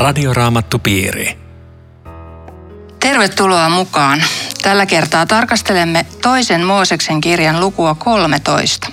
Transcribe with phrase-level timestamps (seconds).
[0.00, 1.38] Radioraamattupiiri.
[3.00, 4.22] Tervetuloa mukaan.
[4.62, 8.88] Tällä kertaa tarkastelemme toisen Mooseksen kirjan lukua 13.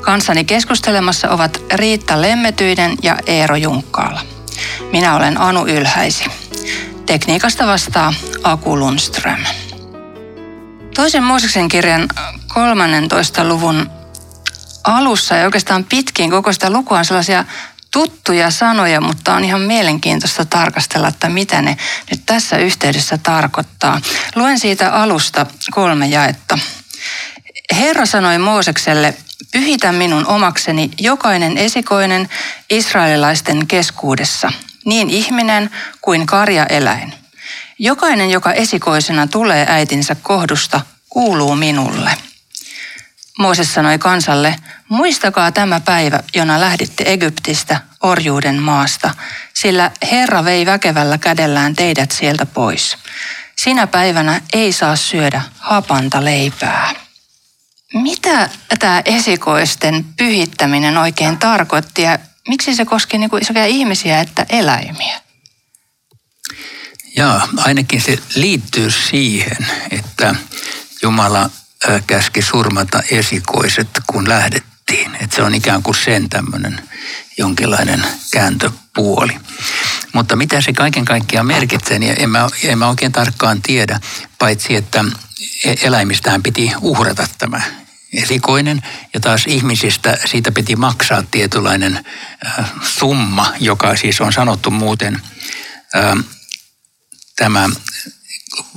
[0.00, 4.20] Kanssani keskustelemassa ovat Riitta Lemmetyinen ja Eero Junkkaala.
[4.92, 6.24] Minä olen Anu Ylhäisi.
[7.06, 9.44] Tekniikasta vastaa Aku Lundström.
[10.94, 12.08] Toisen Mooseksen kirjan
[12.54, 13.44] 13.
[13.44, 13.90] luvun
[14.84, 17.44] alussa ja oikeastaan pitkin koko sitä lukua on sellaisia
[17.92, 21.76] tuttuja sanoja, mutta on ihan mielenkiintoista tarkastella, että mitä ne
[22.10, 24.00] nyt tässä yhteydessä tarkoittaa.
[24.34, 26.58] Luen siitä alusta kolme jaetta.
[27.72, 29.14] Herra sanoi Moosekselle,
[29.52, 32.28] pyhitä minun omakseni jokainen esikoinen
[32.70, 34.52] israelilaisten keskuudessa,
[34.84, 37.14] niin ihminen kuin karjaeläin.
[37.78, 42.29] Jokainen, joka esikoisena tulee äitinsä kohdusta, kuuluu minulle.
[43.40, 44.56] Mooses sanoi kansalle,
[44.88, 49.14] muistakaa tämä päivä, jona lähditte Egyptistä orjuuden maasta,
[49.54, 52.96] sillä Herra vei väkevällä kädellään teidät sieltä pois.
[53.56, 56.94] Sinä päivänä ei saa syödä hapanta leipää.
[57.94, 62.18] Mitä tämä esikoisten pyhittäminen oikein tarkoitti ja
[62.48, 65.20] miksi se koski niin kuin sekä ihmisiä että eläimiä?
[67.16, 70.34] Ja ainakin se liittyy siihen, että
[71.02, 71.50] Jumala
[72.06, 75.14] käski surmata esikoiset, kun lähdettiin.
[75.14, 76.80] Että se on ikään kuin sen tämmöinen
[77.38, 79.36] jonkinlainen kääntöpuoli.
[80.12, 84.00] Mutta mitä se kaiken kaikkiaan merkitsee, niin en mä, en mä oikein tarkkaan tiedä,
[84.38, 85.04] paitsi että
[85.64, 87.60] e-, eläimistähän piti uhrata tämä
[88.12, 88.82] esikoinen
[89.14, 92.04] ja taas ihmisistä siitä piti maksaa tietynlainen
[92.46, 95.22] äh, summa, joka siis on sanottu muuten
[95.96, 96.24] äh,
[97.36, 97.68] tämä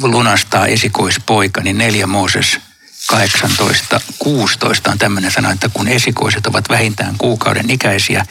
[0.01, 2.59] lunastaa esikoispoika, niin neljä Mooses
[3.07, 8.25] 18, 16 on tämmöinen sana, että kun esikoiset ovat vähintään kuukauden ikäisiä,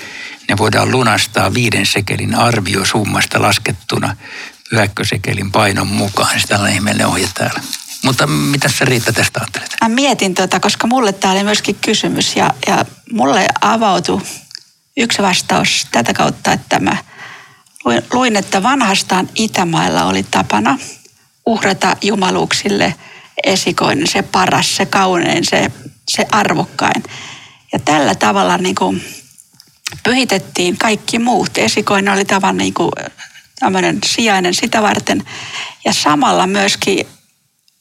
[0.48, 4.16] ne voidaan lunastaa viiden sekelin arviosummasta laskettuna
[4.70, 6.40] pyhäkkösekelin painon mukaan.
[6.40, 7.60] Sitä on ihmeellinen ohje täällä.
[8.02, 9.76] Mutta mitä sä Riitta tästä ajattelet?
[9.82, 14.20] Mä mietin tota, koska mulle tämä oli myöskin kysymys ja, ja mulle avautui
[14.96, 16.96] yksi vastaus tätä kautta, että mä
[18.12, 20.78] luin, että vanhastaan Itämailla oli tapana
[21.46, 22.94] uhrata jumaluuksille
[23.44, 25.70] esikoinen, se paras, se kaunein, se,
[26.10, 27.02] se arvokkain.
[27.72, 29.04] Ja tällä tavalla niin kuin
[30.02, 31.58] pyhitettiin kaikki muut.
[31.58, 32.90] Esikoinen oli tavan niin kuin
[34.04, 35.24] sijainen sitä varten.
[35.84, 37.06] Ja samalla myöskin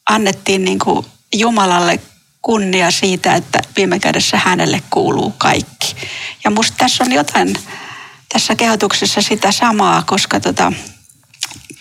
[0.06, 2.00] annettiin niin kuin Jumalalle
[2.42, 5.96] kunnia siitä, että viime kädessä hänelle kuuluu kaikki.
[6.44, 7.54] Ja musta tässä on jotain
[8.32, 10.72] tässä kehotuksessa sitä samaa, koska tota,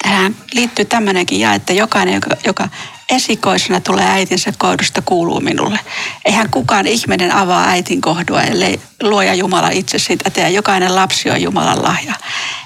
[0.04, 2.70] tähän liittyy tämmöinenkin ja, että jokainen, joka, joka
[3.10, 5.80] esikoisena tulee äitinsä kohdusta, kuuluu minulle.
[6.26, 10.50] Eihän kukaan ihminen avaa äitin kohdua, ellei luoja Jumala itse sitä tee.
[10.50, 12.14] Jokainen lapsi on Jumalan lahja.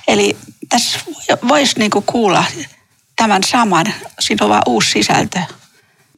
[0.07, 0.38] Eli
[0.69, 1.00] tässä
[1.47, 2.44] voisi niinku kuulla
[3.16, 5.40] tämän saman, siinä on vaan uusi sisältö.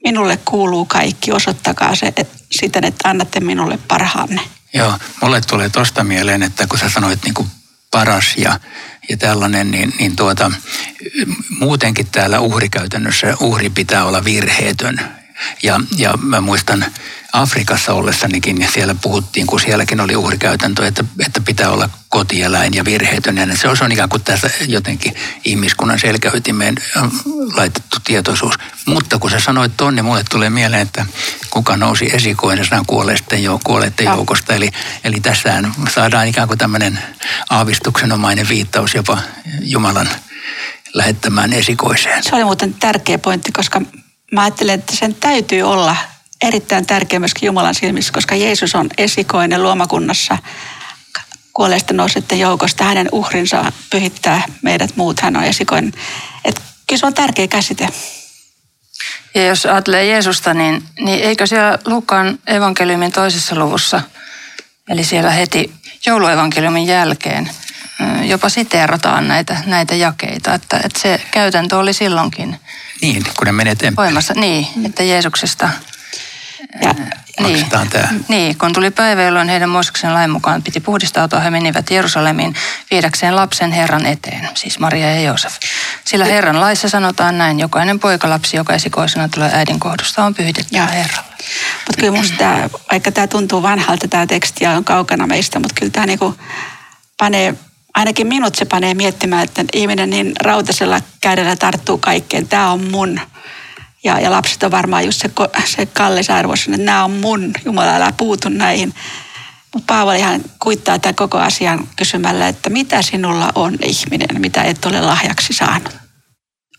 [0.03, 2.13] Minulle kuuluu kaikki, osoittakaa se
[2.51, 4.41] siten, että annatte minulle parhaanne.
[4.73, 7.47] Joo, mulle tulee tosta mieleen, että kun sä sanoit niin kuin
[7.91, 8.59] paras ja,
[9.09, 10.51] ja tällainen, niin, niin tuota,
[11.49, 15.16] muutenkin täällä uhrikäytännössä uhri pitää olla virheetön.
[15.63, 16.85] Ja, ja mä muistan
[17.33, 22.85] Afrikassa ollessanikin, niin siellä puhuttiin, kun sielläkin oli uhrikäytäntö, että, että pitää olla kotieläin ja
[22.85, 23.37] virheetön.
[23.37, 26.75] Ja se on ikään kuin tässä jotenkin ihmiskunnan selkäytimeen
[27.55, 28.53] laitettu tietoisuus.
[28.85, 31.05] Mutta kun sä sanoit ton, niin mulle tulee mieleen, että
[31.49, 34.55] kuka nousi esikoinen sanan kuolleisten, jo, kuolleiden joukosta.
[34.55, 34.69] Eli,
[35.03, 36.99] eli tässähän saadaan ikään kuin tämmöinen
[37.49, 39.17] aavistuksenomainen viittaus jopa
[39.61, 40.09] Jumalan
[40.93, 42.23] lähettämään esikoiseen.
[42.23, 43.81] Se oli muuten tärkeä pointti, koska
[44.31, 45.95] mä ajattelen, että sen täytyy olla
[46.41, 50.37] erittäin tärkeä myöskin Jumalan silmissä, koska Jeesus on esikoinen luomakunnassa
[51.53, 52.83] kuolleista nouseiden joukosta.
[52.83, 55.19] Hänen uhrinsa pyhittää meidät muut.
[55.19, 55.93] Hän on esikoinen.
[56.45, 57.87] Et kyllä se on tärkeä käsite.
[59.35, 64.01] Ja jos ajattelee Jeesusta, niin, niin eikö siellä Lukan evankeliumin toisessa luvussa,
[64.89, 65.73] eli siellä heti
[66.05, 67.51] jouluevankeliumin jälkeen,
[68.23, 72.59] jopa siteerataan näitä, näitä jakeita, että, että se käytäntö oli silloinkin
[73.01, 74.33] niin, kun ne menee voimassa.
[74.33, 75.69] Niin, että Jeesuksesta
[76.81, 76.95] ja,
[77.39, 78.07] niin, tämä.
[78.27, 82.55] Niin, kun tuli päivä, jolloin heidän Mooseksen lain mukaan piti puhdistautua, he menivät Jerusalemiin
[82.91, 85.53] viedäkseen lapsen Herran eteen, siis Maria ja Joosef.
[86.05, 91.33] Sillä Herran laissa sanotaan näin, jokainen poikalapsi, joka esikoisena tulee äidin kohdusta, on pyhitetty Herralle.
[91.87, 95.75] Mutta kyllä musta tämä, vaikka tämä tuntuu vanhalta tämä teksti ja on kaukana meistä, mutta
[95.79, 96.35] kyllä tämä niinku
[97.17, 97.55] panee
[97.97, 102.47] ainakin minut se panee miettimään, että ihminen niin rautasella kädellä tarttuu kaikkeen.
[102.47, 103.19] Tämä on mun.
[104.03, 105.29] Ja, ja lapset on varmaan just se,
[105.65, 108.93] se kallisarvoisuus, että nämä on mun, Jumala älä puutu näihin.
[109.87, 115.53] Paavalihan kuittaa tämän koko asian kysymällä, että mitä sinulla on ihminen, mitä et ole lahjaksi
[115.53, 115.97] saanut.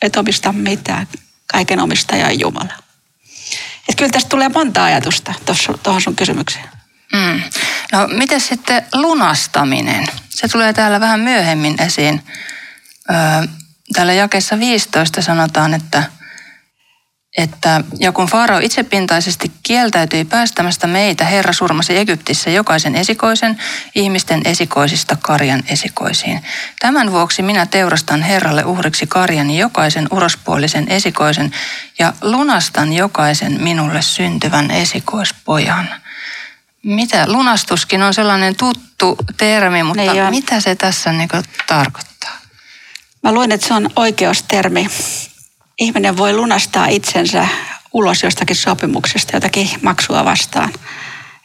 [0.02, 1.08] Et omista mitään,
[1.52, 2.72] kaiken omistaja on Jumala.
[3.88, 5.34] Et kyllä tästä tulee monta ajatusta
[5.82, 6.68] tuohon sun kysymykseen.
[7.12, 7.42] Mm.
[7.92, 10.06] No miten sitten lunastaminen?
[10.40, 12.22] Se tulee täällä vähän myöhemmin esiin.
[13.92, 16.02] Täällä jakessa 15 sanotaan, että–
[17.38, 23.58] että ja kun Farao itsepintaisesti kieltäytyi päästämästä meitä, Herra surmasi Egyptissä jokaisen esikoisen
[23.94, 26.40] ihmisten esikoisista karjan esikoisiin.
[26.80, 31.52] Tämän vuoksi minä teurastan Herralle uhriksi karjani jokaisen urospuolisen esikoisen
[31.98, 35.88] ja lunastan jokaisen minulle syntyvän esikoispojan.
[36.88, 37.24] Mitä?
[37.26, 41.28] Lunastuskin on sellainen tuttu termi, mutta niin mitä se tässä niin
[41.66, 42.38] tarkoittaa?
[43.22, 44.88] Mä luin, että se on oikeustermi
[45.78, 47.48] ihminen voi lunastaa itsensä
[47.92, 50.72] ulos jostakin sopimuksesta, jotakin maksua vastaan.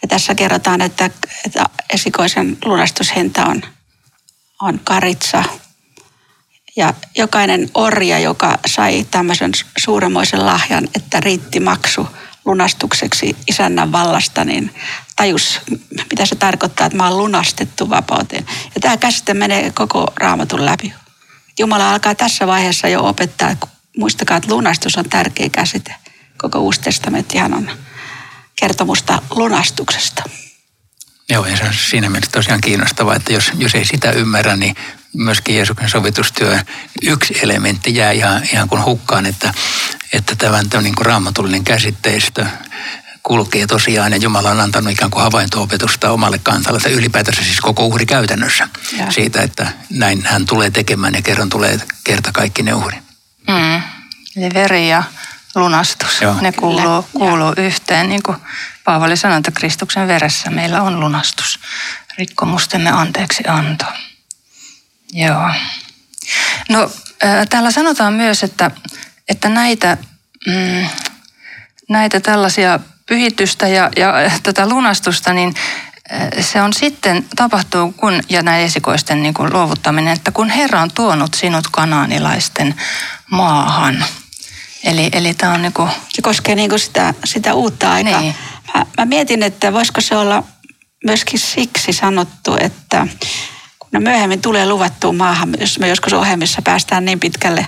[0.02, 1.06] Ja tässä kerrotaan, että,
[1.46, 3.62] että esikoisen lunastushinta on,
[4.62, 5.44] on karitsa.
[6.76, 12.08] Ja jokainen orja, joka sai tämmöisen suuremoisen lahjan, että riitti maksu
[12.46, 14.76] lunastukseksi isännän vallasta, niin
[15.16, 15.60] tajus,
[16.10, 18.46] mitä se tarkoittaa, että mä oon lunastettu vapauteen.
[18.76, 20.94] Ja tämä käsite menee koko raamatun läpi.
[21.60, 23.56] Jumala alkaa tässä vaiheessa jo opettaa,
[23.98, 25.96] muistakaa, että lunastus on tärkeä käsite.
[26.38, 27.70] Koko Uusi testamenttihan on
[28.56, 30.24] kertomusta lunastuksesta.
[31.30, 34.76] Joo, ja se on siinä mielessä tosiaan kiinnostavaa, että jos, jos ei sitä ymmärrä, niin
[35.14, 36.60] myöskin Jeesuksen sovitustyö
[37.02, 39.54] yksi elementti jää ihan, ihan kuin hukkaan, että,
[40.14, 42.46] että tämä niin kuin raamatullinen käsitteistö
[43.24, 47.86] kulkee tosiaan ja Jumala on antanut ikään kuin havainto-opetusta omalle kansalle, tai ylipäätänsä siis koko
[47.86, 49.12] uhri käytännössä ja.
[49.12, 52.98] siitä, että näin hän tulee tekemään ja kerran tulee kerta kaikki ne uhri.
[53.48, 53.82] Mm.
[54.38, 55.04] Eli veri ja
[55.56, 56.42] lunastus, Joo.
[56.42, 58.10] ne kuuluu, kuuluu yhteen.
[58.10, 58.38] Niin kuin
[58.84, 61.60] Paavali sanoi, että Kristuksen veressä meillä on lunastus,
[62.18, 63.86] rikkomustemme anteeksi anto.
[65.14, 65.50] Joo.
[66.70, 66.92] No,
[67.50, 68.72] täällä sanotaan myös, että,
[69.30, 69.98] että näitä,
[70.48, 70.88] mm,
[71.90, 74.14] näitä tällaisia pyhitystä ja, ja
[74.44, 75.54] tätä lunastusta, niin
[76.40, 80.92] se on sitten tapahtuu, kun, ja näin esikoisten niin kuin luovuttaminen, että kun Herra on
[80.92, 82.76] tuonut sinut kanaanilaisten
[83.32, 84.06] maahan.
[84.84, 85.90] Eli, eli tämä on niin kuin...
[86.10, 88.22] Se koskee niin kuin sitä, sitä uutta aikaa.
[88.22, 88.36] Niin.
[88.74, 90.44] Mä, mä mietin, että voisiko se olla
[91.06, 93.08] myöskin siksi sanottu, että
[93.80, 97.68] kun ne myöhemmin tulee luvattuun maahan, jos me joskus ohjelmissa päästään niin pitkälle,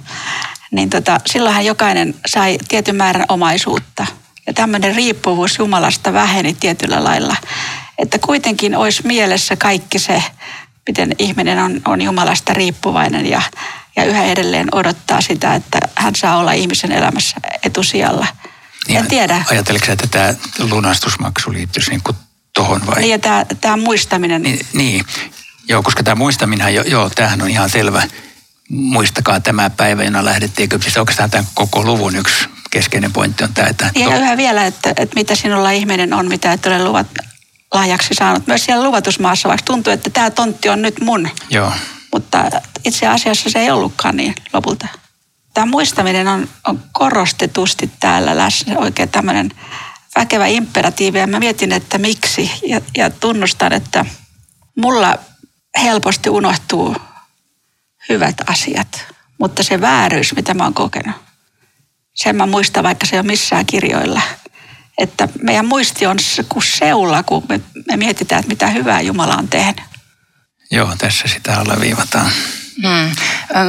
[0.71, 4.05] niin tota, silloinhan jokainen sai tietyn määrän omaisuutta.
[4.47, 7.35] Ja tämmöinen riippuvuus Jumalasta väheni tietyllä lailla.
[7.97, 10.23] Että kuitenkin olisi mielessä kaikki se,
[10.87, 13.41] miten ihminen on, on Jumalasta riippuvainen ja,
[13.95, 18.27] ja yhä edelleen odottaa sitä, että hän saa olla ihmisen elämässä etusijalla.
[18.87, 19.43] Niin, en tiedä.
[19.51, 22.17] Ajatteliko että tämä lunastusmaksu liittyisi niin kuin
[22.53, 22.99] tuohon vai?
[22.99, 24.41] Niin ja tämä, tämä muistaminen.
[24.43, 25.05] Niin, niin,
[25.67, 28.03] joo, koska tämä muistaminen, jo, joo, tämähän on ihan selvä.
[28.69, 30.99] Muistakaa tämä päivä, jona lähdettiin Egyptistä.
[30.99, 33.91] Oikeastaan tämän koko luvun yksi keskeinen pointti on tämä, että...
[33.95, 37.07] Niin, ja yhä vielä, että, että mitä sinulla ihminen on, mitä et ole luvat,
[37.73, 41.29] lahjaksi saanut myös siellä luvatusmaassa, vaikka tuntuu, että tämä tontti on nyt mun.
[41.49, 41.71] Joo.
[42.13, 42.51] Mutta
[42.83, 44.87] itse asiassa se ei ollutkaan niin lopulta.
[45.53, 49.51] Tämä muistaminen on, on korostetusti täällä läsnä, oikein tämmöinen
[50.15, 51.19] väkevä imperatiivi.
[51.19, 52.51] Ja mä mietin, että miksi.
[52.67, 54.05] Ja, ja tunnustan, että
[54.75, 55.17] mulla
[55.83, 56.95] helposti unohtuu
[58.09, 59.05] hyvät asiat.
[59.37, 61.15] Mutta se vääryys, mitä mä oon kokenut,
[62.15, 64.21] sen mä muistan, vaikka se ei ole missään kirjoilla–
[64.97, 66.17] että meidän muisti on
[66.49, 69.81] kuin seula, kun me, me mietitään, että mitä hyvää Jumala on tehnyt.
[70.71, 72.31] Joo, tässä sitä alleviivataan.
[72.81, 73.15] Hmm.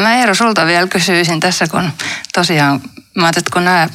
[0.03, 1.93] Mä Eero sulta vielä kysyisin tässä, kun
[2.35, 2.81] tosiaan,
[3.15, 3.89] mä että kun nämä,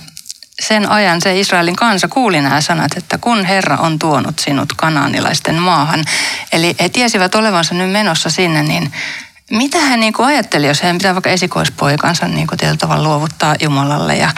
[0.59, 5.55] sen ajan se Israelin kansa kuuli nämä sanat, että kun Herra on tuonut sinut kanaanilaisten
[5.55, 6.05] maahan,
[6.51, 8.93] eli he tiesivät olevansa nyt menossa sinne, niin
[9.51, 13.55] mitä hän niin kuin ajatteli, jos hän pitää vaikka esikoispoikansa niin kuin tietyllä tavalla luovuttaa
[13.59, 14.29] Jumalalle ja,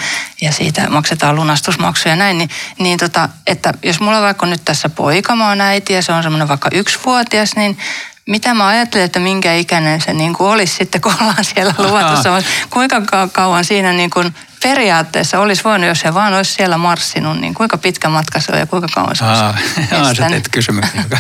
[0.42, 4.90] ja siitä maksetaan lunastusmaksuja ja näin, niin, niin tota, että jos mulla vaikka nyt tässä
[4.90, 7.78] poika, mä oon äiti ja se on semmoinen vaikka yksivuotias, niin
[8.28, 12.30] mitä mä ajattelen, että minkä ikäinen se niin kuin olisi sitten, kun ollaan siellä luvatussa.
[12.70, 13.02] Kuinka
[13.32, 17.78] kauan siinä niin kuin periaatteessa olisi voinut, jos he vaan olisi siellä marssinut, niin kuinka
[17.78, 19.44] pitkä matka se on ja kuinka kauan se olisi
[20.24, 21.18] Aa, teet kysymyksen, joka,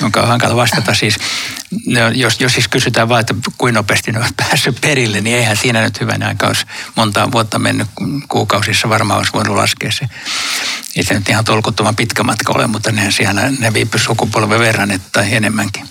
[0.00, 0.94] jonka on hankala vastata.
[0.94, 1.16] Siis,
[2.14, 5.82] jos, jos siis kysytään vaan, että kuinka nopeasti ne ovat päässyt perille, niin eihän siinä
[5.82, 7.88] nyt hyvän aikaa olisi monta vuotta mennyt
[8.28, 10.08] kuukausissa varmaan olisi voinut laskea se.
[10.96, 14.90] Ei se nyt ihan tolkuttoman pitkä matka ole, mutta ne siellä ne viipyisi sukupolven verran
[14.90, 15.88] että, tai enemmänkin.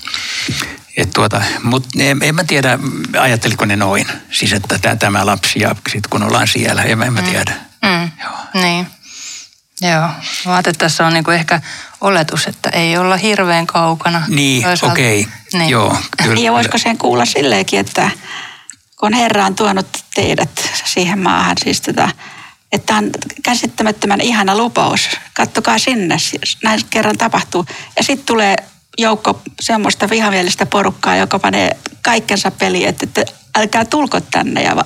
[0.97, 2.79] Et tuota, Mutta en, en mä tiedä,
[3.19, 4.07] ajatteliko ne noin.
[4.31, 7.27] Siis että tämä, tämä lapsi ja sitten kun ollaan siellä, en, en mä mm.
[7.27, 7.53] tiedä.
[7.81, 8.11] Mm.
[8.23, 8.63] Joo.
[8.63, 8.87] Niin.
[9.81, 10.09] Joo,
[10.45, 11.61] mä että tässä on niinku ehkä
[12.01, 14.23] oletus, että ei olla hirveän kaukana.
[14.27, 15.59] Niin, okei, okay.
[15.59, 15.69] niin.
[15.69, 15.97] joo.
[16.23, 16.41] Kyllä.
[16.41, 18.11] Ja voisiko sen kuulla silleenkin, että
[18.99, 22.09] kun Herra on tuonut teidät siihen maahan, siis tätä,
[22.71, 23.09] että on
[23.43, 25.09] käsittämättömän ihana lupaus.
[25.33, 26.17] Kattokaa sinne,
[26.63, 27.65] näin kerran tapahtuu.
[27.97, 28.55] Ja sitten tulee
[28.97, 34.63] joukko semmoista vihamielistä porukkaa, joka panee kaikkensa peliin, että, että älkää tulko tänne.
[34.63, 34.85] Ja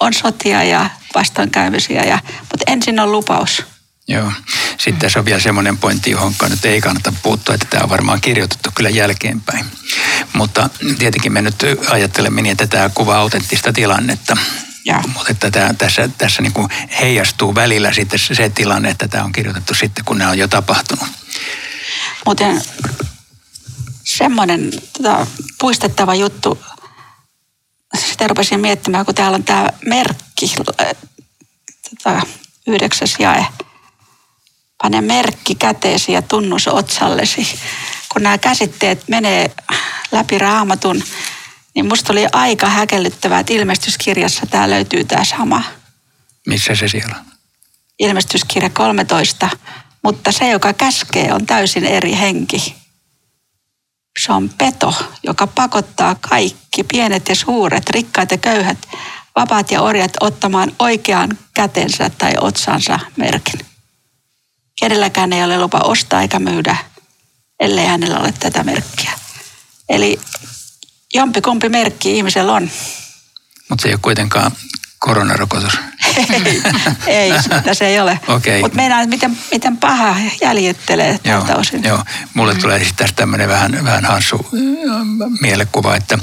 [0.00, 3.62] on sotia ja vastoinkäymisiä, ja, mutta ensin on lupaus.
[4.08, 4.32] Joo.
[4.78, 8.20] Sitten tässä on vielä semmoinen pointti, johon nyt ei kannata puuttua, että tämä on varmaan
[8.20, 9.64] kirjoitettu kyllä jälkeenpäin.
[10.32, 11.54] Mutta tietenkin me nyt
[11.90, 14.36] ajattelemme niin, että tämä kuvaa autenttista tilannetta.
[14.86, 15.02] Ja.
[15.14, 16.68] Mutta että tämä, tässä, tässä niin kuin
[17.00, 21.08] heijastuu välillä sitten se tilanne, että tämä on kirjoitettu sitten, kun nämä on jo tapahtunut.
[22.26, 22.62] Muuten
[24.04, 25.26] semmoinen tota,
[25.58, 26.64] puistettava juttu,
[27.98, 32.26] sitä rupesin miettimään, kun täällä on tämä merkki, tota,
[32.66, 33.46] yhdeksäs jae.
[34.82, 37.58] Pane merkki käteesi ja tunnus otsallesi.
[38.12, 39.50] Kun nämä käsitteet menee
[40.12, 41.02] läpi raamatun,
[41.76, 45.62] niin musta oli aika häkellyttävää, että ilmestyskirjassa tämä löytyy tämä sama.
[46.46, 47.24] Missä se siellä on?
[47.98, 49.48] Ilmestyskirja 13,
[50.02, 52.74] mutta se, joka käskee, on täysin eri henki.
[54.24, 58.78] Se on peto, joka pakottaa kaikki, pienet ja suuret, rikkaat ja köyhät,
[59.36, 63.60] vapaat ja orjat ottamaan oikean kätensä tai otsansa merkin.
[64.80, 66.76] Kenelläkään ei ole lupa ostaa eikä myydä,
[67.60, 69.12] ellei hänellä ole tätä merkkiä.
[69.88, 70.20] Eli
[71.16, 72.70] jompikumpi merkki ihmisellä on.
[73.68, 74.52] Mutta se ei ole kuitenkaan
[74.98, 75.78] koronarokotus.
[76.28, 76.62] ei,
[77.06, 78.20] ei sitä se ei ole.
[78.28, 78.60] Okay.
[78.60, 81.84] Mutta meinaan, miten, miten paha jäljittelee tältä osin.
[81.84, 82.04] Joo,
[82.34, 82.60] mulle mm.
[82.60, 84.46] tulee siis tästä tämmöinen vähän, vähän hanssu
[85.40, 86.18] mielekuva, että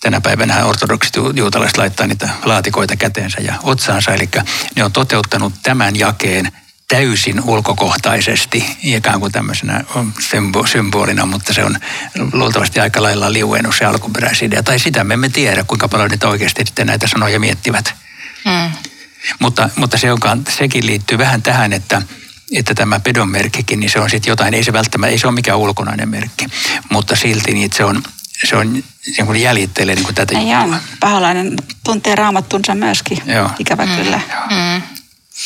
[0.00, 4.28] tänä päivänä ortodoksit juutalaiset laittaa niitä laatikoita käteensä ja otsaansa, eli
[4.76, 6.52] ne on toteuttanut tämän jakeen
[6.88, 9.84] täysin ulkokohtaisesti, ikään kuin tämmöisenä
[10.72, 11.78] symbolina, mutta se on
[12.32, 14.62] luultavasti aika lailla liuennut se alkuperäisidea.
[14.62, 17.94] Tai sitä me emme tiedä, kuinka paljon niitä oikeasti sitten näitä sanoja miettivät.
[18.44, 18.70] Hmm.
[19.38, 22.02] Mutta, mutta se onkaan, sekin liittyy vähän tähän, että,
[22.54, 25.34] että tämä pedon merkkikin, niin se on sitten jotain, ei se välttämättä, ei se ole
[25.34, 26.46] mikään ulkonainen merkki,
[26.90, 28.02] mutta silti niin se on,
[28.48, 30.78] se on niin kuin jäljittelee niin kuin tätä ei juttua.
[31.00, 33.50] Paholainen tuntee raamattunsa myöskin, Joo.
[33.58, 33.96] ikävä mm.
[33.96, 34.20] kyllä.
[34.32, 34.46] Joo.
[34.50, 34.82] Mm.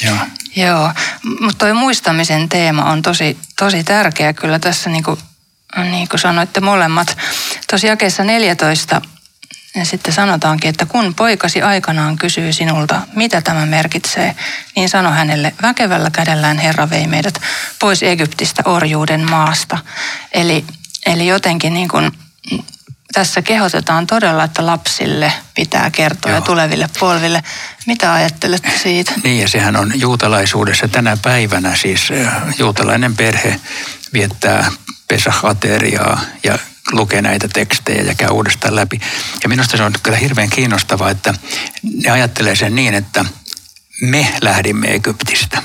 [0.04, 0.16] Joo.
[0.56, 0.92] Joo,
[1.40, 5.20] mutta tuo muistamisen teema on tosi, tosi tärkeä kyllä tässä, niin kuin,
[5.90, 7.16] niin kuin sanoitte molemmat.
[7.70, 9.02] Tuossa jakeessa 14
[9.74, 14.36] ja sitten sanotaankin, että kun poikasi aikanaan kysyy sinulta, mitä tämä merkitsee,
[14.76, 17.40] niin sano hänelle, väkevällä kädellään Herra vei meidät
[17.78, 19.78] pois Egyptistä orjuuden maasta.
[20.32, 20.64] Eli,
[21.06, 22.12] eli jotenkin niin kuin
[23.12, 26.38] tässä kehotetaan todella, että lapsille pitää kertoa Joo.
[26.38, 27.42] ja tuleville polville.
[27.86, 29.12] Mitä ajattelette siitä?
[29.24, 32.08] Niin ja sehän on juutalaisuudessa tänä päivänä siis
[32.58, 33.60] juutalainen perhe
[34.12, 34.72] viettää
[35.08, 36.58] pesahateriaa ja
[36.92, 39.00] lukee näitä tekstejä ja käy uudestaan läpi.
[39.42, 41.34] Ja minusta se on kyllä hirveän kiinnostavaa, että
[42.04, 43.24] ne ajattelee sen niin, että
[44.00, 45.62] me lähdimme Egyptistä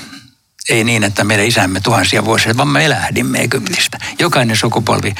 [0.68, 3.98] ei niin, että meidän isämme tuhansia vuosia, vaan me lähdimme Egyptistä.
[4.18, 5.14] Jokainen sukupolvi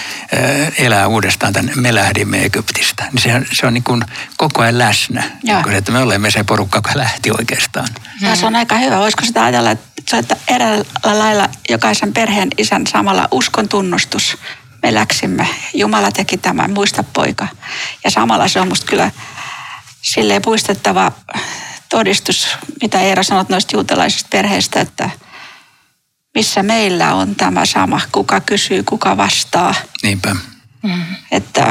[0.78, 3.08] elää uudestaan tämän me lähdimme Egyptistä.
[3.12, 4.02] Niin se, on, se on niin kuin
[4.36, 7.88] koko ajan läsnä, niin kuin, että me olemme se porukka, joka lähti oikeastaan.
[8.20, 8.98] Ja se on aika hyvä.
[8.98, 14.38] Voisiko sitä ajatella, että se on eräällä lailla jokaisen perheen isän samalla uskon tunnustus.
[14.82, 15.48] Me läksimme.
[15.74, 17.48] Jumala teki tämän, muista poika.
[18.04, 19.10] Ja samalla se on musta kyllä
[20.02, 21.12] silleen puistettava
[21.88, 22.48] todistus,
[22.82, 25.10] mitä Eera sanot noista juutalaisista perheistä, että–
[26.36, 29.74] missä meillä on tämä sama, kuka kysyy, kuka vastaa.
[30.02, 30.36] Niinpä.
[30.82, 31.02] Mm.
[31.30, 31.70] Että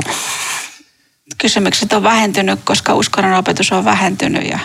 [1.37, 4.49] kysymykset on vähentynyt, koska uskonnon opetus on vähentynyt.
[4.49, 4.59] Ja,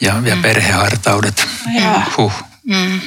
[0.00, 0.42] ja, ja mm.
[0.42, 1.46] perhehartaudet.
[1.74, 2.02] Ja.
[2.16, 2.32] Huh.
[2.66, 3.00] Mm.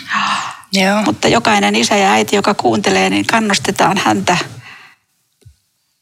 [0.74, 1.02] Joo.
[1.04, 4.38] Mutta jokainen isä ja äiti, joka kuuntelee, niin kannustetaan häntä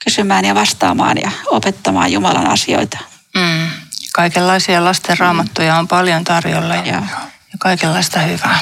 [0.03, 2.97] kysymään ja vastaamaan ja opettamaan Jumalan asioita.
[3.35, 3.69] Mm.
[4.13, 8.59] Kaikenlaisia lasten raamattuja on paljon tarjolla ja, ja kaikenlaista hyvää.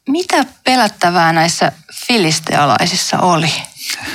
[0.07, 1.71] Mitä pelättävää näissä
[2.07, 3.53] filistealaisissa oli?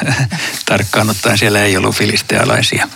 [0.66, 2.88] Tarkkaan ottaen siellä ei ollut filistealaisia.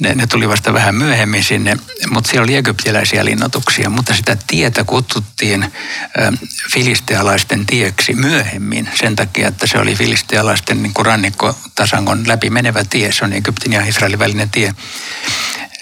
[0.00, 1.76] Ne, ne tuli vasta vähän myöhemmin sinne,
[2.10, 5.68] mutta siellä oli egyptiläisiä linnoituksia, mutta sitä tietä kutsuttiin ä,
[6.72, 13.24] filistealaisten tieksi myöhemmin sen takia, että se oli filistealaisten niin rannikkotasangon läpi menevä tie, se
[13.24, 14.74] on Egyptin ja Israelin välinen tie.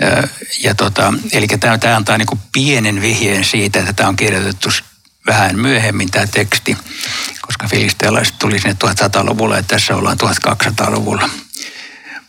[0.02, 0.28] Ä,
[0.62, 4.68] ja tota, eli tämä, tämä antaa niin kuin pienen vihjeen siitä, että tämä on kirjoitettu
[5.26, 6.76] vähän myöhemmin tämä teksti,
[7.40, 11.30] koska filistealaiset tuli sinne 1100-luvulla ja tässä ollaan 1200-luvulla.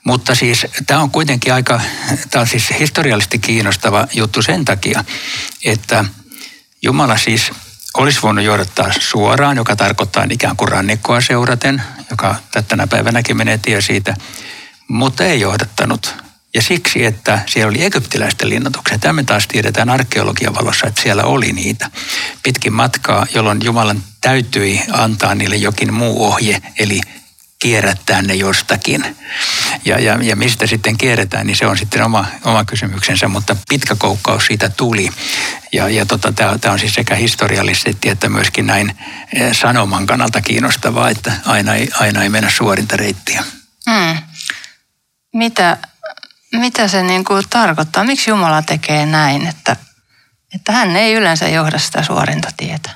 [0.05, 1.81] Mutta siis tämä on kuitenkin aika,
[2.29, 5.03] tämä on siis historiallisesti kiinnostava juttu sen takia,
[5.65, 6.05] että
[6.81, 7.51] Jumala siis
[7.97, 12.35] olisi voinut johdattaa suoraan, joka tarkoittaa ikään kuin rannikkoa seuraten, joka
[12.67, 14.15] tänä päivänäkin menee tie siitä,
[14.88, 16.15] mutta ei johdattanut.
[16.53, 19.00] Ja siksi, että siellä oli egyptiläisten linnoituksia.
[19.00, 21.91] Tämä me taas tiedetään arkeologian valossa, että siellä oli niitä
[22.43, 27.01] pitkin matkaa, jolloin Jumalan täytyi antaa niille jokin muu ohje, eli
[27.59, 29.17] kierrättää ne jostakin.
[29.85, 33.95] Ja, ja, ja mistä sitten kierretään, niin se on sitten oma, oma kysymyksensä, mutta pitkä
[33.95, 35.09] koukkaus siitä tuli.
[35.71, 38.97] Ja, ja tota, tämä on siis sekä historiallisesti että myöskin näin
[39.33, 43.43] eh, sanoman kannalta kiinnostavaa, että aina ei, aina ei mennä suorinta reittiä.
[43.89, 44.17] Hmm.
[45.33, 45.77] Mitä,
[46.51, 48.03] mitä se niin kuin tarkoittaa?
[48.03, 49.75] Miksi Jumala tekee näin, että,
[50.55, 52.89] että hän ei yleensä johda sitä suorinta tietä?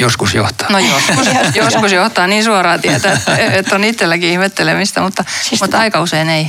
[0.00, 0.68] Joskus johtaa.
[0.70, 1.26] No joskus,
[1.64, 6.28] joskus johtaa niin suoraan tietä, että, että on itselläkin ihmettelemistä, mutta, siis mutta aika usein
[6.28, 6.46] ei.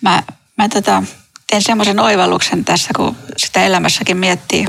[0.00, 0.22] Mä,
[0.58, 1.02] mä tota,
[1.46, 4.66] teen semmoisen oivalluksen tässä, kun sitä elämässäkin miettii.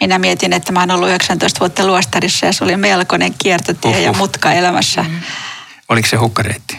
[0.00, 4.02] Minä mietin, että mä oon ollut 19 vuotta luostarissa ja se oli melkoinen kiertotie Uhuh.
[4.02, 5.02] ja mutka elämässä.
[5.02, 5.20] Mm.
[5.88, 6.78] Oliko se hukkareitti?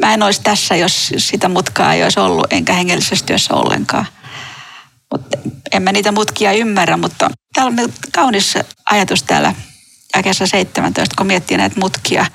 [0.00, 4.06] Mä en olisi tässä, jos sitä mutkaa ei olisi ollut, enkä hengellisessä työssä ollenkaan.
[5.12, 5.38] Mutta
[5.72, 9.54] en mä niitä mutkia ymmärrä, mutta täällä on kaunis ajatus täällä
[10.16, 12.26] jakeessa 17, kun miettii näitä mutkia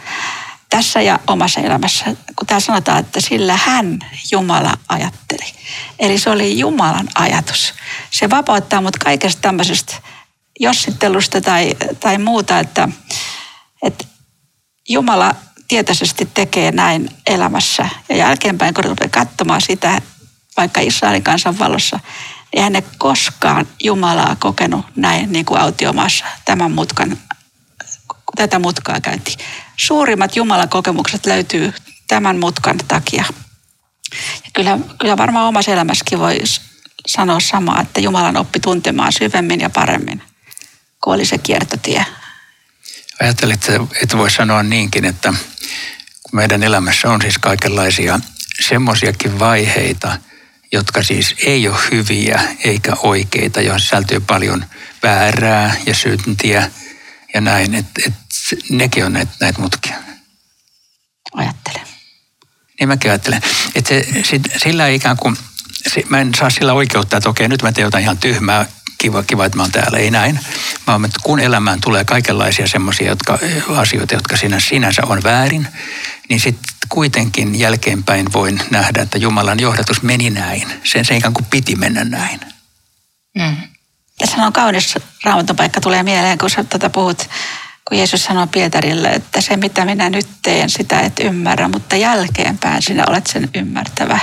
[0.69, 2.05] tässä ja omassa elämässä,
[2.36, 3.99] kun täällä sanotaan, että sillä hän
[4.31, 5.53] Jumala ajatteli.
[5.99, 7.73] Eli se oli Jumalan ajatus.
[8.12, 9.93] Se vapauttaa mut kaikesta tämmöisestä
[10.60, 12.89] jossittelusta tai, tai muuta, että,
[13.84, 14.05] että
[14.89, 15.36] Jumala
[15.67, 17.89] tietoisesti tekee näin elämässä.
[18.10, 20.01] Ja jälkeenpäin, kun katsomaan sitä,
[20.57, 21.99] vaikka Israelin kansan valossa,
[22.54, 27.18] Eihän ne koskaan Jumalaa kokenut näin niin kuin autiomaassa tämän mutkan,
[28.08, 29.38] kun tätä mutkaa käytiin.
[29.78, 31.74] Suurimmat Jumalakokemukset löytyy
[32.08, 33.24] tämän mutkan takia.
[34.46, 36.40] Ja kyllä, kyllä varmaan omassa elämässäkin voi
[37.08, 40.24] sanoa samaa, että Jumalan oppi tuntemaan syvemmin ja paremmin,
[41.04, 42.06] kuin oli se kiertotie.
[43.22, 45.34] Ajattelin, että, että voi sanoa niinkin, että
[46.24, 48.20] kun meidän elämässä on siis kaikenlaisia
[48.68, 50.18] semmoisiakin vaiheita–
[50.71, 54.65] jotka siis ei ole hyviä eikä oikeita, joissa sisältyy paljon
[55.03, 56.71] väärää ja syntiä
[57.34, 57.75] ja näin.
[57.75, 58.13] Että et,
[58.69, 59.95] nekin on näitä, näitä mutkia.
[61.34, 61.88] Ajattelen.
[62.79, 63.41] Niin mäkin ajattelen.
[63.75, 65.38] Että se, sit, sillä ikään kuin,
[65.93, 68.65] se, mä en saa sillä oikeutta, että okei, nyt mä teen jotain ihan tyhmää,
[68.97, 69.97] kiva, kiva, että mä oon täällä.
[69.97, 70.39] Ei näin.
[70.88, 75.67] Vaan että kun elämään tulee kaikenlaisia semmoisia jotka, asioita, jotka siinä sinänsä on väärin,
[76.32, 80.67] niin sitten kuitenkin jälkeenpäin voin nähdä, että Jumalan johdatus meni näin.
[80.84, 82.39] Sen se ikään kuin piti mennä näin.
[83.38, 83.58] Mm.
[84.17, 87.30] Tässä on kaunis raamatun paikka tulee mieleen, kun sä tätä puhut,
[87.88, 92.82] kun Jeesus sanoi Pietarille, että se mitä minä nyt teen, sitä et ymmärrä, mutta jälkeenpäin
[92.82, 94.20] sinä olet sen ymmärtävä.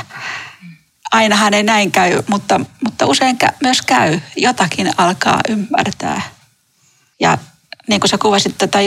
[1.12, 4.20] Ainahan ei näin käy, mutta, mutta usein myös käy.
[4.36, 6.22] Jotakin alkaa ymmärtää.
[7.20, 7.38] Ja
[7.88, 8.78] niin kuin sä kuvasit tätä,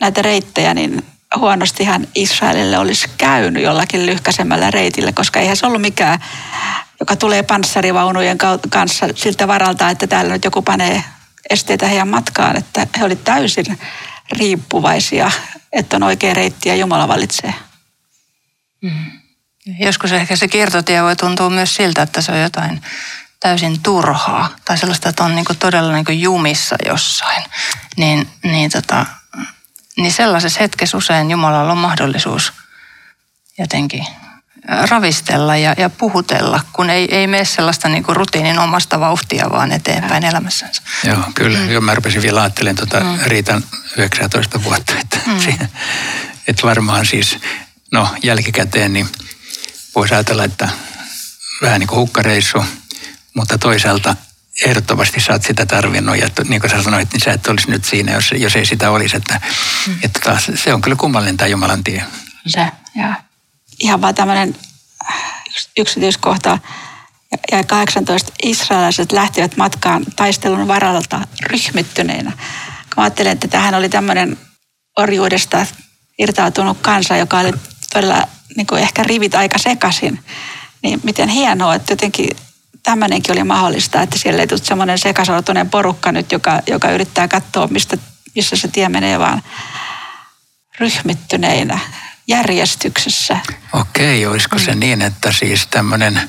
[0.00, 1.04] näitä reittejä, niin
[1.36, 6.24] huonostihan Israelille olisi käynyt jollakin lyhkäisemmällä reitillä, koska eihän se ollut mikään,
[7.00, 8.38] joka tulee panssarivaunujen
[8.70, 11.04] kanssa siltä varalta, että täällä nyt joku panee
[11.50, 13.78] esteitä heidän matkaan, että he olivat täysin
[14.32, 15.30] riippuvaisia,
[15.72, 17.54] että on oikea reitti ja Jumala valitsee.
[18.82, 19.10] Mm.
[19.78, 22.82] Joskus ehkä se kiertotie voi tuntua myös siltä, että se on jotain
[23.40, 27.44] täysin turhaa tai sellaista, että on niin todella niin jumissa jossain.
[27.96, 29.06] Niin, niin tota,
[29.98, 32.52] niin sellaisessa hetkessä usein Jumalalla on mahdollisuus
[33.58, 34.06] jotenkin
[34.90, 39.72] ravistella ja, ja puhutella, kun ei, ei mene sellaista niin kuin rutiinin omasta vauhtia vaan
[39.72, 40.28] eteenpäin ja.
[40.28, 40.82] elämässänsä.
[41.04, 41.58] Joo, kyllä.
[41.58, 41.70] Mm.
[41.70, 43.18] Joo, mä rupesin vielä ajattelemaan tuota mm.
[43.24, 43.64] Riitan
[43.96, 45.40] 19 vuotta, että, mm.
[45.44, 45.68] siinä,
[46.48, 47.38] että varmaan siis,
[47.92, 49.08] no jälkikäteen niin
[49.94, 50.68] voisi ajatella, että
[51.62, 52.64] vähän niin kuin hukkareissu,
[53.34, 54.16] mutta toisaalta
[54.64, 57.84] ehdottomasti sä oot sitä tarvinnut ja niin kuin sä sanoit, niin sä et olisi nyt
[57.84, 59.16] siinä, jos, jos ei sitä olisi.
[59.16, 59.40] Että,
[59.86, 59.98] mm.
[60.02, 62.04] että taas, se on kyllä kummallinen tämä Jumalan tie.
[62.46, 63.14] Se, ja
[63.80, 64.56] ihan vaan tämmöinen
[65.78, 66.58] yksityiskohta.
[67.32, 72.32] Ja, ja 18 israelaiset lähtivät matkaan taistelun varalta ryhmittyneinä.
[72.96, 74.38] Mä ajattelen, että tähän oli tämmöinen
[74.96, 75.66] orjuudesta
[76.18, 77.52] irtautunut kansa, joka oli
[77.92, 80.24] todella niin kuin ehkä rivit aika sekaisin,
[80.82, 82.36] niin miten hienoa, että jotenkin
[82.88, 87.66] tämmöinenkin oli mahdollista, että siellä ei tule semmoinen sekasortoinen porukka nyt, joka, joka yrittää katsoa,
[87.66, 87.98] mistä,
[88.34, 89.42] missä se tie menee, vaan
[90.80, 91.78] ryhmittyneinä
[92.28, 93.38] järjestyksessä.
[93.72, 94.80] Okei, olisiko se mm.
[94.80, 96.20] niin, että siis tämmöinen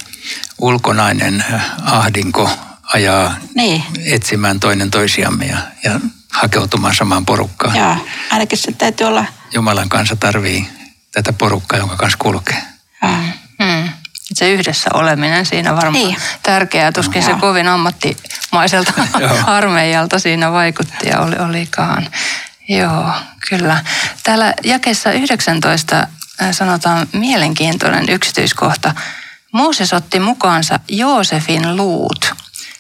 [0.62, 1.46] ulkonainen
[1.84, 2.50] ahdinko
[2.94, 3.84] ajaa niin.
[4.06, 6.00] etsimään toinen toisiamme ja, ja
[6.34, 7.76] hakeutumaan samaan porukkaan?
[7.76, 9.26] Joo, ainakin se täytyy olla...
[9.54, 10.68] Jumalan kanssa tarvii
[11.12, 12.62] tätä porukkaa, jonka kanssa kulkee.
[13.06, 13.39] Hmm.
[14.40, 16.18] Se yhdessä oleminen siinä varmaan niin.
[16.44, 16.92] tärkeää.
[16.92, 18.94] Tuskin no, se kovin ammattimaiselta
[19.46, 22.08] armeijalta siinä vaikutti ja oli, olikaan.
[22.70, 23.12] Joo,
[23.50, 23.84] kyllä.
[24.24, 26.08] Täällä jakessa 19 äh,
[26.52, 28.94] sanotaan mielenkiintoinen yksityiskohta.
[29.52, 32.34] Mooses otti mukaansa Joosefin luut,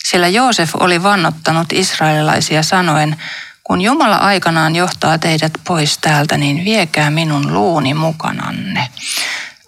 [0.03, 3.17] sillä Joosef oli vannottanut israelilaisia sanoen,
[3.63, 8.87] kun Jumala aikanaan johtaa teidät pois täältä, niin viekää minun luuni mukananne.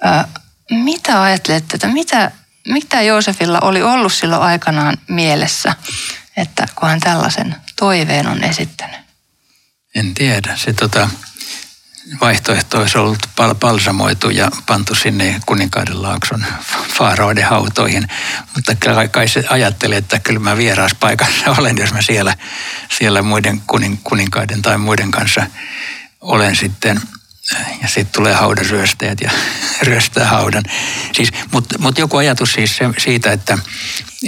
[0.06, 0.41] Ö,
[0.72, 2.32] mitä ajattelette, että mitä,
[2.68, 5.76] mitä Joosefilla oli ollut silloin aikanaan mielessä,
[6.38, 9.00] että kun hän tällaisen toiveen on esittänyt?
[9.96, 10.56] En tiedä.
[10.56, 11.10] Se tota,
[12.22, 16.46] vaihtoehto olisi ollut pal- palsamoitu ja pantu sinne kuninkaiden laakson
[16.98, 18.08] faaroiden hautoihin.
[18.56, 18.76] Mutta
[19.12, 20.58] kai se ajattelee, että kyllä mä
[21.00, 22.36] paikassa olen, jos mä siellä,
[22.98, 25.46] siellä muiden kunin, kuninkaiden tai muiden kanssa
[26.22, 27.02] olen sitten.
[27.82, 29.32] Ja sitten tulee haudan ryöstäjät ja
[29.88, 30.64] ryöstää haudan.
[31.14, 33.58] Siis, Mutta mut joku ajatus siis se, siitä, että,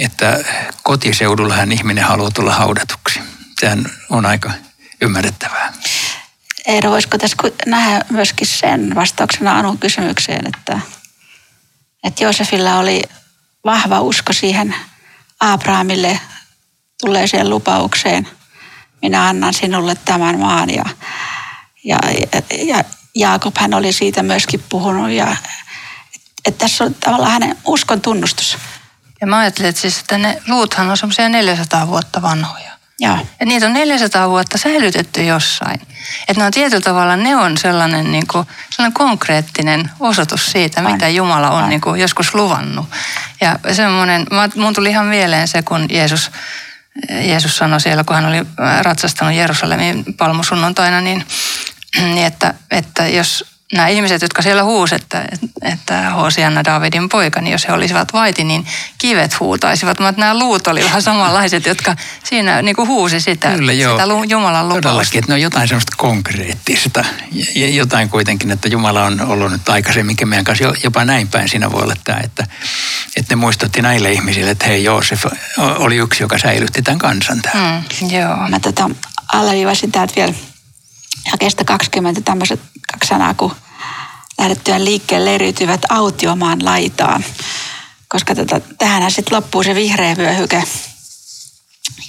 [0.00, 0.44] että
[0.82, 3.20] kotiseudullahan ihminen haluaa tulla haudatuksi.
[3.60, 4.50] Sehän on aika
[5.00, 5.72] ymmärrettävää.
[6.66, 10.80] Eero, voisiko tässä nähdä myöskin sen vastauksena Anun kysymykseen, että,
[12.04, 13.02] että Joosefilla oli
[13.64, 14.74] vahva usko siihen
[15.40, 16.20] Abrahamille
[17.00, 18.28] tulleeseen lupaukseen.
[19.02, 20.84] Minä annan sinulle tämän maan ja,
[21.84, 21.98] ja,
[22.66, 25.36] ja Jaakob hän oli siitä myöskin puhunut ja
[26.44, 28.58] että tässä on tavallaan hänen uskon tunnustus.
[29.20, 32.74] Ja mä ajattelin, että, siis, että ne luuthan on semmoisia 400 vuotta vanhoja.
[33.00, 33.18] Joo.
[33.40, 35.80] Ja niitä on 400 vuotta säilytetty jossain.
[36.28, 40.92] Että ne on tietyllä tavalla, ne on sellainen, niin kuin, sellainen konkreettinen osoitus siitä, on.
[40.92, 41.68] mitä Jumala on, on.
[41.68, 42.86] Niin kuin, joskus luvannut.
[43.40, 46.30] Ja semmoinen, mun tuli ihan mieleen se, kun Jeesus,
[47.10, 48.46] Jeesus sanoi siellä, kun hän oli
[48.82, 51.26] ratsastanut Jerusalemin palmusunnuntaina, niin,
[51.96, 55.24] niin että, että jos nämä ihmiset, jotka siellä huusivat, että,
[55.62, 58.66] että Hosianna Davidin poika, niin jos he olisivat vaiti, niin
[58.98, 60.00] kivet huutaisivat.
[60.00, 63.98] Mutta nämä luut olivat vähän samanlaiset, jotka siinä niin kuin huusi sitä, Kyllä, joo.
[63.98, 64.88] sitä Jumalan lupausta.
[64.88, 67.04] Todellakin, että ne on jotain semmoista konkreettista.
[67.54, 71.48] Ja jotain kuitenkin, että Jumala on ollut nyt aikaisemminkin meidän kanssa jopa näin päin.
[71.48, 72.46] Siinä voi olla tämä, että,
[73.16, 75.24] että ne muistutti näille ihmisille, että hei Joosef
[75.58, 77.82] oli yksi, joka säilytti tämän kansan täällä.
[78.00, 78.36] Mm, joo.
[78.48, 78.90] Mä tota,
[79.32, 80.34] alleviivasin täältä vielä
[81.38, 82.60] kestä 20 tämmöiset
[82.92, 83.56] kaksi sanaa, kun
[84.38, 87.24] lähdettyään liikkeelle leiriytyvät autiomaan laitaan.
[88.08, 90.64] Koska tota, tähänhän sitten loppuu se vihreä vyöhyke.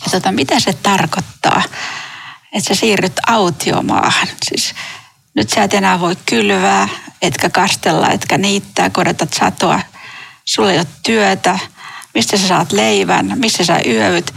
[0.05, 1.63] Ja tota, mitä se tarkoittaa,
[2.53, 4.27] että sä siirryt autiomaahan?
[4.49, 4.75] Siis
[5.33, 6.89] nyt sä et enää voi kylvää,
[7.21, 9.79] etkä kastella, etkä niittää, kodotat satoa.
[10.45, 11.59] Sulla ei ole työtä,
[12.13, 14.33] mistä sä saat leivän, missä sä yövyt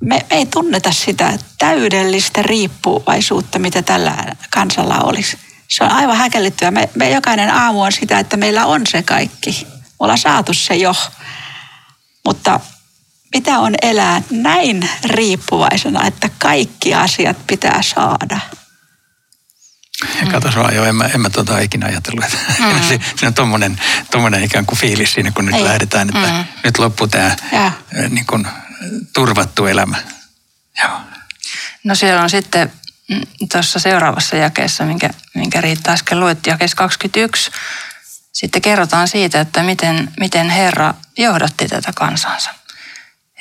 [0.00, 4.16] me, me ei tunneta sitä täydellistä riippuvaisuutta, mitä tällä
[4.50, 5.38] kansalla olisi.
[5.68, 6.70] Se on aivan häkellyttyä.
[6.70, 9.66] Me, me jokainen aamu on sitä, että meillä on se kaikki.
[9.70, 10.94] Me ollaan saatu se jo.
[12.24, 12.60] Mutta
[13.34, 18.40] mitä on elää näin riippuvaisena, että kaikki asiat pitää saada?
[20.20, 22.38] Ja kato vaan, jo, en mä, en mä tota ikinä ajatellut, että
[22.74, 22.88] mm.
[22.88, 23.80] se, se on tommonen,
[24.10, 25.64] tommonen ikään kuin fiilis siinä, kun nyt Ei.
[25.64, 26.44] lähdetään, että mm.
[26.64, 27.36] nyt loppuu tämä
[28.08, 28.48] niin kuin,
[29.12, 29.96] turvattu elämä.
[30.82, 31.00] Joo.
[31.84, 32.72] No siellä on sitten
[33.08, 33.20] mm,
[33.52, 37.50] tuossa seuraavassa jakeessa, minkä, minkä Riitta äsken luetti, jakeessa 21,
[38.32, 42.50] sitten kerrotaan siitä, että miten, miten Herra johdatti tätä kansansa.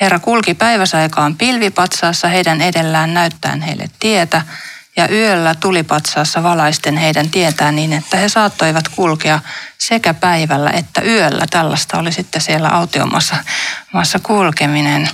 [0.01, 4.41] Herra kulki päiväsaikaan pilvipatsaassa heidän edellään näyttäen heille tietä–
[4.97, 9.39] ja yöllä tulipatsaassa valaisten heidän tietään niin, että he saattoivat kulkea
[9.77, 11.45] sekä päivällä että yöllä.
[11.49, 13.35] Tällaista oli sitten siellä autiomassa
[14.23, 15.09] kulkeminen.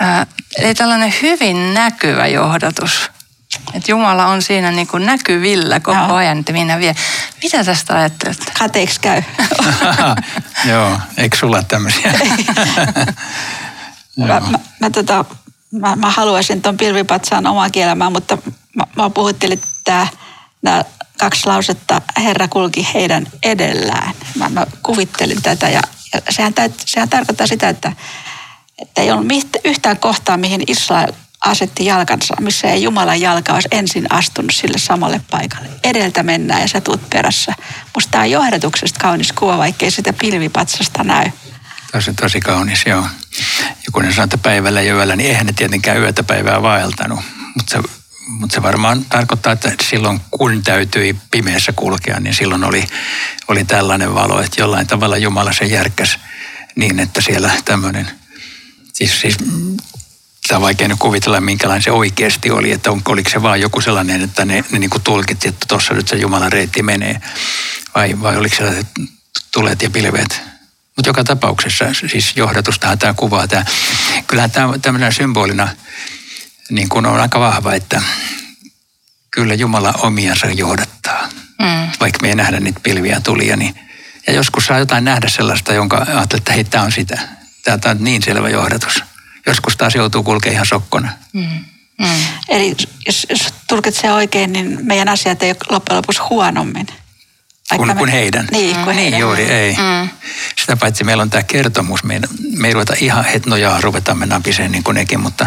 [0.00, 0.26] Ää,
[0.58, 3.10] eli tällainen hyvin näkyvä johdatus.
[3.74, 6.14] Että Jumala on siinä niin kuin näkyvillä koko Joo.
[6.14, 6.94] ajan, että minä vie.
[7.42, 8.52] Mitä tästä ajattelet?
[8.58, 9.22] Kateeksi käy.
[10.70, 12.12] Joo, eikö sulla tämmöisiä?
[14.18, 15.24] mä, mä, mä, tota,
[15.72, 18.38] mä, mä haluaisin tuon pilvipatsaan omaa kielemään, mutta
[18.76, 20.06] mä, mä puhuttelin tämä,
[20.62, 20.84] nämä
[21.18, 24.14] kaksi lausetta, Herra kulki heidän edellään.
[24.34, 25.80] Mä, mä kuvittelin tätä ja,
[26.14, 27.92] Ja sehän, täyt, sehän tarkoittaa sitä, että,
[28.80, 29.32] että ei ollut
[29.64, 35.20] yhtään kohtaa, mihin Israel asetti jalkansa, missä ei Jumalan jalka olisi ensin astunut sille samalle
[35.30, 35.68] paikalle.
[35.84, 37.54] Edeltä mennään ja sä tuut perässä.
[37.94, 41.30] Musta tämä on johdatuksesta kaunis kuva, vaikkei sitä pilvipatsasta näy.
[41.92, 43.06] Tosi, tosi kaunis, joo.
[43.60, 47.20] Ja kun ne sanoo, että päivällä ja yöllä, niin eihän ne tietenkään yötä päivää vaeltanut.
[47.54, 47.88] Mutta se,
[48.28, 52.86] mut se varmaan tarkoittaa, että silloin kun täytyi pimeässä kulkea, niin silloin oli,
[53.48, 56.18] oli tällainen valo, että jollain tavalla Jumala se järkkäs
[56.76, 58.10] niin, että siellä tämmöinen,
[58.92, 59.36] siis, siis
[60.42, 63.80] sitä on vaikea nyt kuvitella, minkälainen se oikeasti oli, että on, oliko se vaan joku
[63.80, 67.20] sellainen, että ne, ne niin tulkitsi, että tuossa nyt se Jumalan reitti menee,
[67.94, 68.86] vai, vai oliko sellaiset
[69.52, 70.42] tulet ja pilvet.
[70.96, 73.64] Mutta joka tapauksessa, siis johdatustahan tämä kuvaa, tämä,
[74.26, 75.68] kyllähän tämä tämmöinen symbolina
[76.70, 78.02] niin kuin on aika vahva, että
[79.30, 81.28] kyllä Jumala omiansa johdattaa.
[81.58, 81.90] Mm.
[82.00, 83.74] Vaikka me ei nähdä niitä pilviä tulia, niin
[84.26, 87.39] ja joskus saa jotain nähdä sellaista, jonka ajattelee, että hei, tämä on sitä.
[87.64, 89.02] Tämä on niin selvä johdatus
[89.46, 91.12] joskus taas joutuu kulkemaan ihan sokkona.
[91.32, 91.48] Mm.
[91.98, 92.06] Mm.
[92.48, 92.74] Eli
[93.06, 96.86] jos, jos tulkitsee oikein, niin meidän asiat ei ole loppujen lopuksi huonommin.
[97.76, 98.48] Kun, me, kun heidän.
[98.50, 99.20] Niin, kun niin heidän.
[99.20, 99.72] juuri, ei.
[99.72, 100.08] Mm.
[100.60, 102.20] Sitä paitsi meillä on tämä kertomus, me,
[102.56, 105.46] me ei ruveta ihan hetnojaa ruveta me napiseen niin kuin nekin, mutta,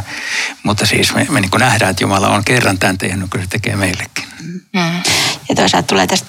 [0.64, 3.48] mutta siis me, me niin kuin nähdään, että Jumala on kerran tämän tehnyt, kun se
[3.48, 4.26] tekee meillekin.
[4.74, 4.96] Mm.
[5.50, 6.28] Ja toisaalta tulee tästä,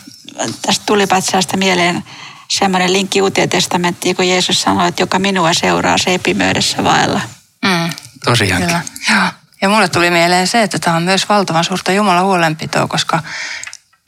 [0.62, 2.04] tästä tulipatsaasta mieleen
[2.58, 7.20] semmoinen linkki uuteen testamenttiin, kun Jeesus sanoi, että joka minua seuraa, se ei pimöydessä vaella.
[7.64, 7.90] Mm.
[8.24, 8.66] Tosiaankin.
[8.66, 8.80] Kyllä.
[9.10, 9.28] Joo.
[9.62, 13.22] Ja mulle tuli mieleen se, että tämä on myös valtavan suurta Jumalan huolenpitoa, koska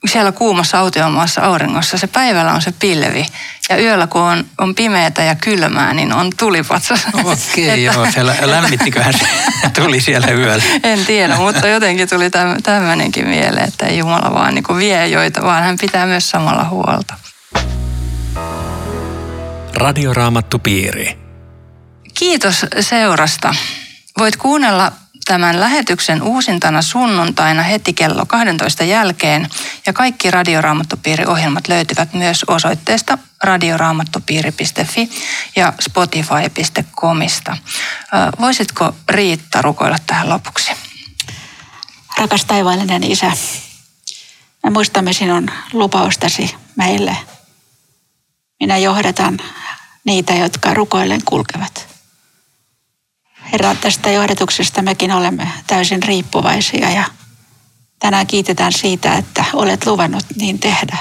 [0.08, 3.26] siellä kuumassa autiomaassa auringossa se päivällä on se pilvi.
[3.68, 7.06] Ja yöllä kun on, on pimeätä ja kylmää, niin on tulipatsas.
[7.14, 8.10] Okei, okay, joo.
[8.10, 9.26] Se lämmittiköhän se
[9.80, 10.64] tuli siellä yöllä?
[10.82, 12.30] En tiedä, mutta jotenkin tuli
[12.62, 16.64] tämmöinenkin mieleen, että ei Jumala vaan niin kuin vie joita, vaan hän pitää myös samalla
[16.64, 17.14] huolta.
[19.74, 21.18] Radioraamattu piiri.
[22.14, 23.54] Kiitos seurasta.
[24.18, 24.92] Voit kuunnella
[25.26, 29.48] tämän lähetyksen uusintana sunnuntaina heti kello 12 jälkeen
[29.86, 35.10] ja kaikki Radioraamattupiiri-ohjelmat löytyvät myös osoitteesta radioraamattupiiri.fi
[35.56, 37.56] ja spotify.comista.
[38.40, 40.72] Voisitko Riitta rukoilla tähän lopuksi?
[42.18, 43.32] Rakas taivaallinen Isä,
[44.62, 47.16] me muistamme sinun lupaustasi meille.
[48.60, 49.38] Minä johdatan
[50.04, 51.86] niitä, jotka rukoillen kulkevat.
[53.52, 57.04] Herra, tästä johdatuksesta mekin olemme täysin riippuvaisia ja
[57.98, 60.98] tänään kiitetään siitä, että olet luvannut niin tehdä.